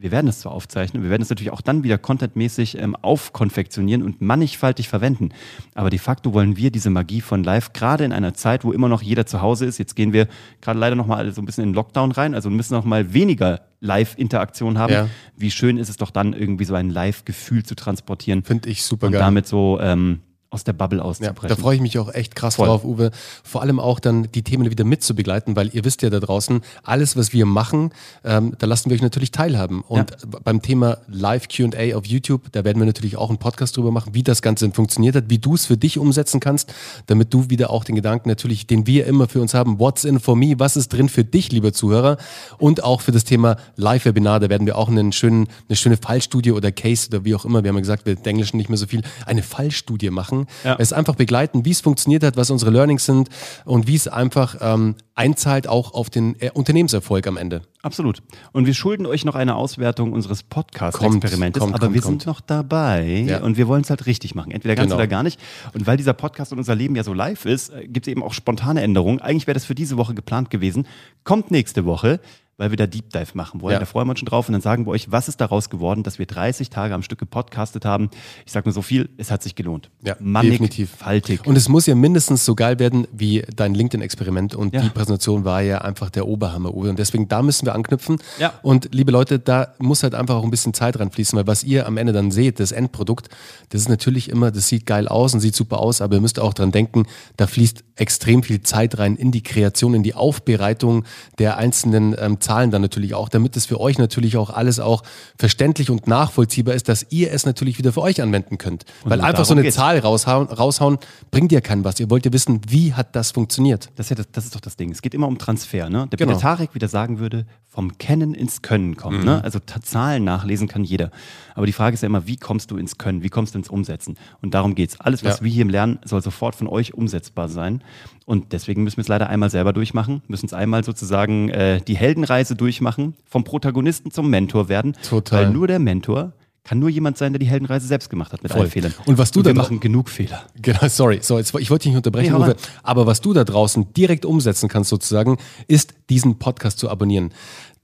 Wir 0.00 0.12
werden 0.12 0.28
es 0.28 0.40
zwar 0.40 0.52
aufzeichnen, 0.52 1.02
wir 1.02 1.10
werden 1.10 1.20
es 1.20 1.28
natürlich 1.28 1.52
auch 1.52 1.60
dann 1.60 1.84
wieder 1.84 1.98
contentmäßig 1.98 2.78
ähm, 2.78 2.96
aufkonfektionieren 2.96 4.02
und 4.02 4.22
mannigfaltig 4.22 4.88
verwenden. 4.88 5.28
Aber 5.74 5.90
de 5.90 5.98
facto 5.98 6.32
wollen 6.32 6.56
wir 6.56 6.70
diese 6.70 6.88
Magie 6.88 7.20
von 7.20 7.44
Live, 7.44 7.74
gerade 7.74 8.04
in 8.04 8.12
einer 8.12 8.32
Zeit, 8.32 8.64
wo 8.64 8.72
immer 8.72 8.88
noch 8.88 9.02
jeder 9.02 9.26
zu 9.26 9.42
Hause 9.42 9.66
ist, 9.66 9.76
jetzt 9.76 9.96
gehen 9.96 10.14
wir 10.14 10.26
gerade 10.62 10.78
leider 10.78 10.96
noch 10.96 11.06
mal 11.06 11.30
so 11.32 11.42
ein 11.42 11.44
bisschen 11.44 11.64
in 11.64 11.70
den 11.70 11.74
Lockdown 11.74 12.12
rein, 12.12 12.34
also 12.34 12.48
müssen 12.48 12.72
noch 12.72 12.86
mal 12.86 13.12
weniger 13.12 13.60
Live-Interaktion 13.80 14.78
haben. 14.78 14.92
Ja. 14.92 15.08
Wie 15.36 15.50
schön 15.50 15.76
ist 15.76 15.90
es 15.90 15.98
doch 15.98 16.10
dann, 16.10 16.32
irgendwie 16.32 16.64
so 16.64 16.74
ein 16.74 16.88
Live-Gefühl 16.88 17.64
zu 17.64 17.74
transportieren 17.74 18.42
Finde 18.42 18.70
ich 18.70 18.82
super 18.82 19.08
und 19.08 19.12
geil. 19.12 19.20
damit 19.20 19.46
so 19.46 19.78
ähm, 19.82 20.20
aus 20.50 20.64
der 20.64 20.72
Bubble 20.72 20.98
Ja, 20.98 21.04
auszubrechen. 21.04 21.48
da 21.48 21.56
freue 21.56 21.76
ich 21.76 21.80
mich 21.80 21.98
auch 21.98 22.12
echt 22.12 22.34
krass 22.34 22.56
Voll. 22.56 22.66
drauf, 22.66 22.84
Uwe. 22.84 23.12
Vor 23.44 23.62
allem 23.62 23.78
auch 23.78 24.00
dann 24.00 24.30
die 24.32 24.42
Themen 24.42 24.68
wieder 24.68 24.84
mitzubegleiten, 24.84 25.54
weil 25.54 25.70
ihr 25.72 25.84
wisst 25.84 26.02
ja 26.02 26.10
da 26.10 26.18
draußen, 26.18 26.60
alles, 26.82 27.16
was 27.16 27.32
wir 27.32 27.46
machen, 27.46 27.92
ähm, 28.24 28.54
da 28.58 28.66
lassen 28.66 28.90
wir 28.90 28.96
euch 28.96 29.02
natürlich 29.02 29.30
teilhaben. 29.30 29.82
Und 29.82 30.16
beim 30.42 30.60
Thema 30.60 30.98
Live 31.08 31.46
QA 31.48 31.94
auf 31.96 32.04
YouTube, 32.06 32.50
da 32.52 32.64
werden 32.64 32.80
wir 32.80 32.86
natürlich 32.86 33.16
auch 33.16 33.28
einen 33.28 33.38
Podcast 33.38 33.76
drüber 33.76 33.92
machen, 33.92 34.14
wie 34.14 34.24
das 34.24 34.42
Ganze 34.42 34.70
funktioniert 34.72 35.14
hat, 35.14 35.24
wie 35.28 35.38
du 35.38 35.54
es 35.54 35.66
für 35.66 35.76
dich 35.76 35.98
umsetzen 35.98 36.40
kannst, 36.40 36.74
damit 37.06 37.32
du 37.32 37.48
wieder 37.48 37.70
auch 37.70 37.84
den 37.84 37.94
Gedanken 37.94 38.28
natürlich, 38.28 38.66
den 38.66 38.86
wir 38.88 39.06
immer 39.06 39.28
für 39.28 39.40
uns 39.40 39.54
haben, 39.54 39.78
what's 39.78 40.04
in 40.04 40.18
for 40.18 40.34
me, 40.34 40.54
was 40.58 40.76
ist 40.76 40.92
drin 40.92 41.08
für 41.08 41.24
dich, 41.24 41.52
lieber 41.52 41.72
Zuhörer, 41.72 42.16
und 42.58 42.82
auch 42.82 43.00
für 43.02 43.12
das 43.12 43.22
Thema 43.22 43.56
Live-Webinar, 43.76 44.40
da 44.40 44.48
werden 44.48 44.66
wir 44.66 44.76
auch 44.76 44.88
einen 44.88 45.12
schönen, 45.12 45.46
eine 45.68 45.76
schöne 45.76 45.96
Fallstudie 45.96 46.50
oder 46.50 46.72
Case 46.72 47.08
oder 47.08 47.24
wie 47.24 47.34
auch 47.36 47.44
immer, 47.44 47.62
wir 47.62 47.68
haben 47.68 47.76
ja 47.76 47.82
gesagt, 47.82 48.06
wir 48.06 48.16
englischen 48.26 48.56
nicht 48.56 48.68
mehr 48.68 48.78
so 48.78 48.86
viel, 48.86 49.02
eine 49.26 49.42
Fallstudie 49.42 50.10
machen, 50.10 50.39
Ja. 50.64 50.76
es 50.78 50.92
einfach 50.92 51.14
begleiten, 51.16 51.64
wie 51.64 51.70
es 51.70 51.80
funktioniert 51.80 52.22
hat, 52.24 52.36
was 52.36 52.50
unsere 52.50 52.70
Learnings 52.70 53.04
sind 53.04 53.28
und 53.64 53.86
wie 53.86 53.94
es 53.96 54.08
einfach 54.08 54.56
ähm, 54.60 54.94
einzahlt 55.14 55.68
auch 55.68 55.92
auf 55.94 56.10
den 56.10 56.40
äh, 56.40 56.50
Unternehmenserfolg 56.52 57.26
am 57.26 57.36
Ende. 57.36 57.62
Absolut. 57.82 58.22
Und 58.52 58.66
wir 58.66 58.74
schulden 58.74 59.06
euch 59.06 59.24
noch 59.24 59.34
eine 59.34 59.54
Auswertung 59.54 60.12
unseres 60.12 60.42
Podcast-Experimentes, 60.42 61.62
aber 61.62 61.78
kommt, 61.78 61.94
wir 61.94 62.00
kommt. 62.02 62.22
sind 62.22 62.26
noch 62.26 62.40
dabei 62.40 63.24
Ja. 63.28 63.40
und 63.42 63.56
wir 63.56 63.68
wollen 63.68 63.82
es 63.82 63.90
halt 63.90 64.06
richtig 64.06 64.34
machen. 64.34 64.50
Entweder 64.50 64.74
ganz 64.76 64.86
Genau. 64.86 64.96
oder 64.96 65.06
gar 65.06 65.22
nicht. 65.22 65.40
Und 65.74 65.86
weil 65.86 65.96
dieser 65.96 66.12
Podcast 66.12 66.52
und 66.52 66.58
unser 66.58 66.74
Leben 66.74 66.96
ja 66.96 67.04
so 67.04 67.12
live 67.14 67.44
ist, 67.46 67.72
gibt 67.84 68.06
es 68.06 68.10
eben 68.10 68.22
auch 68.22 68.32
spontane 68.34 68.82
Änderungen. 68.82 69.20
Eigentlich 69.20 69.46
wäre 69.46 69.54
das 69.54 69.64
für 69.64 69.74
diese 69.74 69.96
Woche 69.96 70.14
geplant 70.14 70.50
gewesen. 70.50 70.86
Kommt 71.24 71.50
nächste 71.50 71.84
Woche, 71.84 72.20
weil 72.60 72.70
wir 72.70 72.76
da 72.76 72.86
Deep 72.86 73.08
Dive 73.10 73.30
machen 73.32 73.62
wollen. 73.62 73.72
Ja. 73.72 73.78
Da 73.78 73.86
freuen 73.86 74.06
wir 74.06 74.10
uns 74.10 74.20
schon 74.20 74.26
drauf 74.26 74.46
und 74.48 74.52
dann 74.52 74.60
sagen 74.60 74.84
wir 74.86 74.90
euch, 74.90 75.10
was 75.10 75.28
ist 75.28 75.40
daraus 75.40 75.70
geworden, 75.70 76.02
dass 76.02 76.18
wir 76.18 76.26
30 76.26 76.68
Tage 76.68 76.92
am 76.94 77.02
Stück 77.02 77.18
gepodcastet 77.18 77.86
haben. 77.86 78.10
Ich 78.44 78.52
sage 78.52 78.68
nur 78.68 78.74
so 78.74 78.82
viel, 78.82 79.08
es 79.16 79.30
hat 79.30 79.42
sich 79.42 79.54
gelohnt. 79.54 79.90
Ja, 80.02 80.14
definitiv. 80.14 80.90
Mannigfaltig. 81.00 81.46
Und 81.46 81.56
es 81.56 81.70
muss 81.70 81.86
ja 81.86 81.94
mindestens 81.94 82.44
so 82.44 82.54
geil 82.54 82.78
werden 82.78 83.06
wie 83.12 83.42
dein 83.56 83.74
LinkedIn-Experiment. 83.74 84.54
Und 84.54 84.74
Ja. 84.74 84.82
die 84.82 84.90
Präsentation 84.90 85.44
war 85.46 85.62
ja 85.62 85.78
einfach 85.78 86.10
der 86.10 86.28
Oberhammer, 86.28 86.74
Uwe. 86.74 86.90
Und 86.90 86.98
deswegen, 86.98 87.28
da 87.28 87.40
müssen 87.42 87.64
wir 87.64 87.74
anknüpfen. 87.74 88.18
Ja. 88.38 88.52
Und 88.62 88.90
liebe 88.92 89.10
Leute, 89.10 89.38
da 89.38 89.72
muss 89.78 90.02
halt 90.02 90.14
einfach 90.14 90.34
auch 90.36 90.44
ein 90.44 90.50
bisschen 90.50 90.74
Zeit 90.74 91.00
reinfließen, 91.00 91.38
weil 91.38 91.46
was 91.46 91.64
ihr 91.64 91.86
am 91.86 91.96
Ende 91.96 92.12
dann 92.12 92.30
seht, 92.30 92.60
das 92.60 92.72
Endprodukt, 92.72 93.30
das 93.70 93.80
ist 93.80 93.88
natürlich 93.88 94.28
immer, 94.28 94.50
das 94.50 94.68
sieht 94.68 94.84
geil 94.84 95.08
aus 95.08 95.32
und 95.32 95.40
sieht 95.40 95.54
super 95.56 95.80
aus, 95.80 96.02
aber 96.02 96.16
ihr 96.16 96.20
müsst 96.20 96.38
auch 96.38 96.52
dran 96.52 96.72
denken, 96.72 97.06
da 97.38 97.46
fließt 97.46 97.84
extrem 97.96 98.42
viel 98.42 98.60
Zeit 98.60 98.98
rein 98.98 99.16
in 99.16 99.30
die 99.30 99.42
Kreation, 99.42 99.94
in 99.94 100.02
die 100.02 100.14
Aufbereitung 100.14 101.04
der 101.38 101.56
einzelnen 101.56 102.14
ähm, 102.18 102.40
Zahlen 102.50 102.72
dann 102.72 102.82
natürlich 102.82 103.14
auch, 103.14 103.28
damit 103.28 103.56
es 103.56 103.66
für 103.66 103.78
euch 103.80 103.96
natürlich 103.98 104.36
auch 104.36 104.50
alles 104.50 104.80
auch 104.80 105.02
verständlich 105.38 105.88
und 105.88 106.08
nachvollziehbar 106.08 106.74
ist, 106.74 106.88
dass 106.88 107.06
ihr 107.10 107.32
es 107.32 107.46
natürlich 107.46 107.78
wieder 107.78 107.92
für 107.92 108.02
euch 108.02 108.20
anwenden 108.20 108.58
könnt. 108.58 108.84
weil 109.04 109.20
einfach 109.20 109.44
so 109.44 109.54
eine 109.54 109.62
geht's. 109.62 109.76
Zahl 109.76 109.98
raushauen, 110.00 110.48
raushauen 110.48 110.98
bringt 111.30 111.52
dir 111.52 111.60
keinen 111.60 111.84
was. 111.84 112.00
Ihr 112.00 112.10
wollt 112.10 112.26
ja 112.26 112.32
wissen, 112.32 112.60
wie 112.68 112.92
hat 112.94 113.14
das 113.14 113.30
funktioniert. 113.30 113.90
Das 113.94 114.06
ist, 114.06 114.10
ja 114.10 114.16
das, 114.16 114.26
das 114.32 114.44
ist 114.46 114.54
doch 114.56 114.60
das 114.60 114.76
Ding. 114.76 114.90
Es 114.90 115.00
geht 115.00 115.14
immer 115.14 115.28
um 115.28 115.38
Transfer. 115.38 115.88
Ne? 115.88 116.08
Der 116.10 116.16
Genau. 116.18 116.32
Peter 116.32 116.40
Tarek 116.40 116.74
wieder 116.74 116.88
sagen 116.88 117.20
würde, 117.20 117.46
vom 117.68 117.98
Kennen 117.98 118.34
ins 118.34 118.62
Können 118.62 118.96
kommen. 118.96 119.24
Ne? 119.24 119.44
Also 119.44 119.60
Zahlen 119.60 120.24
nachlesen 120.24 120.66
kann 120.66 120.82
jeder. 120.82 121.12
Aber 121.54 121.66
die 121.66 121.72
Frage 121.72 121.94
ist 121.94 122.02
ja 122.02 122.06
immer, 122.06 122.26
wie 122.26 122.36
kommst 122.36 122.72
du 122.72 122.76
ins 122.76 122.98
Können? 122.98 123.22
Wie 123.22 123.28
kommst 123.28 123.54
du 123.54 123.58
ins 123.60 123.68
Umsetzen? 123.68 124.16
Und 124.42 124.54
darum 124.54 124.74
geht's. 124.74 124.98
Alles, 125.00 125.22
was 125.24 125.38
Ja. 125.38 125.44
wir 125.44 125.52
hier 125.52 125.64
lernen, 125.66 126.00
soll 126.04 126.20
sofort 126.20 126.56
von 126.56 126.66
euch 126.66 126.94
umsetzbar 126.94 127.48
sein. 127.48 127.82
Und 128.30 128.52
deswegen 128.52 128.84
müssen 128.84 128.98
wir 128.98 129.02
es 129.02 129.08
leider 129.08 129.28
einmal 129.28 129.50
selber 129.50 129.72
durchmachen, 129.72 130.22
müssen 130.28 130.46
es 130.46 130.52
einmal 130.52 130.84
sozusagen 130.84 131.48
äh, 131.48 131.80
die 131.80 131.96
Heldenreise 131.96 132.54
durchmachen, 132.54 133.14
vom 133.24 133.42
Protagonisten 133.42 134.12
zum 134.12 134.30
Mentor 134.30 134.68
werden. 134.68 134.96
Total. 135.02 135.46
Weil 135.46 135.50
nur 135.52 135.66
der 135.66 135.80
Mentor 135.80 136.32
kann 136.62 136.78
nur 136.78 136.90
jemand 136.90 137.18
sein, 137.18 137.32
der 137.32 137.40
die 137.40 137.46
Heldenreise 137.48 137.88
selbst 137.88 138.08
gemacht 138.08 138.32
hat 138.32 138.44
mit 138.44 138.52
Voll. 138.52 138.60
allen 138.60 138.70
Fehlern. 138.70 138.94
Und 139.06 139.18
was 139.18 139.32
du 139.32 139.40
wir 139.44 139.52
da- 139.52 139.60
machen 139.60 139.80
genug 139.80 140.08
Fehler. 140.08 140.42
Genau, 140.62 140.86
sorry. 140.86 141.18
So, 141.22 141.38
jetzt, 141.38 141.52
ich 141.58 141.70
wollte 141.70 141.82
dich 141.84 141.90
nicht 141.90 141.96
unterbrechen, 141.96 142.32
Nee, 142.32 142.38
Uwe. 142.44 142.56
Aber 142.84 143.04
was 143.08 143.20
du 143.20 143.32
da 143.32 143.42
draußen 143.42 143.92
direkt 143.94 144.24
umsetzen 144.24 144.68
kannst, 144.68 144.90
sozusagen, 144.90 145.36
ist, 145.66 145.94
diesen 146.08 146.38
Podcast 146.38 146.78
zu 146.78 146.88
abonnieren. 146.88 147.32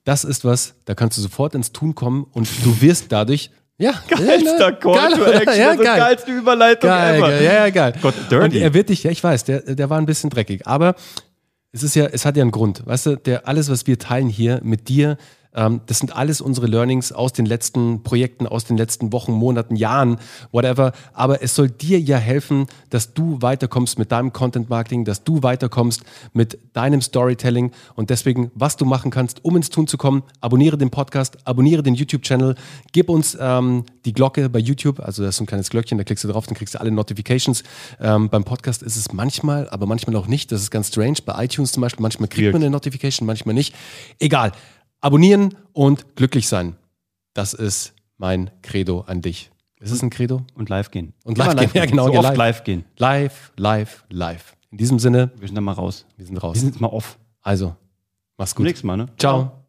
Das 0.04 0.22
ist 0.22 0.44
was, 0.44 0.74
da 0.84 0.94
kannst 0.94 1.18
du 1.18 1.22
sofort 1.22 1.56
ins 1.56 1.72
Tun 1.72 1.96
kommen 1.96 2.24
und 2.32 2.48
du 2.64 2.80
wirst 2.80 3.10
dadurch. 3.10 3.50
Ja, 3.78 3.92
Geilster 4.08 4.58
ja, 4.58 4.70
ne? 4.70 4.76
Call 4.78 4.94
Geil, 4.94 5.12
to? 5.12 5.24
Action, 5.24 5.58
ja, 5.60 5.70
also 5.70 5.82
geil. 5.82 5.98
geilste 5.98 6.32
Überleitung 6.32 6.90
Geil, 6.90 7.16
ever. 7.16 7.28
geil, 7.28 7.44
ja, 7.44 7.52
ja, 7.52 7.70
geil. 7.70 7.92
Gott, 8.00 8.14
dirty. 8.30 8.44
Und 8.44 8.54
er 8.54 8.74
wird 8.74 8.88
dich, 8.88 9.02
ja, 9.02 9.10
ich 9.10 9.22
weiß, 9.22 9.44
der, 9.44 9.60
der 9.60 9.90
war 9.90 9.98
ein 9.98 10.06
bisschen 10.06 10.30
dreckig, 10.30 10.66
aber 10.66 10.94
es 11.72 11.82
ist 11.82 11.94
ja, 11.94 12.06
es 12.06 12.24
hat 12.24 12.36
ja 12.36 12.42
einen 12.42 12.52
Grund. 12.52 12.86
Weißt 12.86 13.06
du, 13.06 13.16
der, 13.16 13.46
alles, 13.46 13.68
was 13.70 13.86
wir 13.86 13.98
teilen 13.98 14.28
hier 14.28 14.60
mit 14.62 14.88
dir, 14.88 15.18
das 15.86 15.98
sind 15.98 16.14
alles 16.14 16.40
unsere 16.40 16.66
Learnings 16.66 17.12
aus 17.12 17.32
den 17.32 17.46
letzten 17.46 18.02
Projekten, 18.02 18.46
aus 18.46 18.64
den 18.64 18.76
letzten 18.76 19.12
Wochen, 19.12 19.32
Monaten, 19.32 19.74
Jahren, 19.74 20.18
whatever. 20.52 20.92
Aber 21.14 21.42
es 21.42 21.54
soll 21.54 21.70
dir 21.70 21.98
ja 21.98 22.18
helfen, 22.18 22.66
dass 22.90 23.14
du 23.14 23.40
weiterkommst 23.40 23.98
mit 23.98 24.12
deinem 24.12 24.32
Content 24.32 24.68
Marketing, 24.68 25.04
dass 25.06 25.24
du 25.24 25.42
weiterkommst 25.42 26.02
mit 26.34 26.58
deinem 26.74 27.00
Storytelling. 27.00 27.72
Und 27.94 28.10
deswegen, 28.10 28.50
was 28.54 28.76
du 28.76 28.84
machen 28.84 29.10
kannst, 29.10 29.44
um 29.44 29.56
ins 29.56 29.70
Tun 29.70 29.86
zu 29.86 29.96
kommen, 29.96 30.22
abonniere 30.40 30.76
den 30.76 30.90
Podcast, 30.90 31.38
abonniere 31.46 31.82
den 31.82 31.94
YouTube-Channel, 31.94 32.54
gib 32.92 33.08
uns 33.08 33.36
ähm, 33.40 33.84
die 34.04 34.12
Glocke 34.12 34.50
bei 34.50 34.58
YouTube, 34.58 35.00
also 35.00 35.22
da 35.22 35.30
ist 35.30 35.36
so 35.36 35.44
ein 35.44 35.46
kleines 35.46 35.70
Glöckchen, 35.70 35.98
da 35.98 36.04
klickst 36.04 36.24
du 36.24 36.28
drauf, 36.28 36.46
dann 36.46 36.54
kriegst 36.54 36.74
du 36.74 36.80
alle 36.80 36.90
Notifications. 36.90 37.62
Ähm, 37.98 38.28
beim 38.28 38.44
Podcast 38.44 38.82
ist 38.82 38.96
es 38.96 39.12
manchmal, 39.12 39.68
aber 39.70 39.86
manchmal 39.86 40.16
auch 40.16 40.26
nicht. 40.26 40.52
Das 40.52 40.60
ist 40.60 40.70
ganz 40.70 40.88
strange. 40.88 41.16
Bei 41.24 41.44
iTunes 41.44 41.72
zum 41.72 41.80
Beispiel, 41.80 42.02
manchmal 42.02 42.28
kriegt 42.28 42.52
man 42.52 42.62
eine 42.62 42.70
Notification, 42.70 43.26
manchmal 43.26 43.54
nicht. 43.54 43.74
Egal. 44.18 44.52
Abonnieren 45.00 45.54
und 45.72 46.16
glücklich 46.16 46.48
sein. 46.48 46.76
Das 47.34 47.54
ist 47.54 47.94
mein 48.16 48.50
Credo 48.62 49.00
an 49.02 49.20
dich. 49.20 49.50
Ist 49.78 49.90
es 49.90 50.02
ein 50.02 50.10
Credo? 50.10 50.42
Und 50.54 50.68
live 50.70 50.90
gehen. 50.90 51.12
Und 51.24 51.38
Immer 51.38 51.54
live 51.54 51.72
gehen, 51.72 51.82
ja, 51.82 51.86
genau, 51.86 52.06
So 52.06 52.20
live. 52.22 52.36
live. 52.36 52.64
gehen. 52.64 52.84
Live, 52.96 53.52
live, 53.56 54.04
live. 54.08 54.56
In 54.70 54.78
diesem 54.78 54.98
Sinne, 54.98 55.30
Wir 55.38 55.46
sind 55.48 55.54
dann 55.54 55.64
mal 55.64 55.72
raus. 55.72 56.06
wir 56.16 56.24
sind 56.26 56.38
raus. 56.38 56.54
Wir 56.56 56.60
sind 56.60 56.70
jetzt 56.70 56.80
mal 56.80 56.88
off. 56.88 57.18
Also, 57.42 57.76
mach's 58.38 58.50
Zum 58.50 58.58
gut. 58.58 58.66
nächsten 58.66 58.86
Mal, 58.86 58.96
ne? 58.96 59.06
Ciao. 59.18 59.65